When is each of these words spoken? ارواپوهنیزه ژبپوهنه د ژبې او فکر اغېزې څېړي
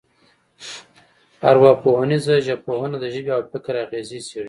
ارواپوهنیزه 1.49 2.35
ژبپوهنه 2.47 2.97
د 3.01 3.05
ژبې 3.13 3.31
او 3.37 3.41
فکر 3.51 3.73
اغېزې 3.85 4.19
څېړي 4.27 4.39